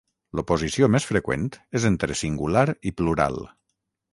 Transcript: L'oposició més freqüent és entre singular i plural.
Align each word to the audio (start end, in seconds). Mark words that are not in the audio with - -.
L'oposició 0.37 0.87
més 0.95 1.05
freqüent 1.09 1.45
és 1.81 1.85
entre 1.91 2.17
singular 2.25 2.65
i 2.91 2.95
plural. 3.03 3.39